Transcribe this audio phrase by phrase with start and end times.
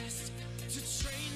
[0.00, 0.32] contest
[0.68, 1.29] to trade.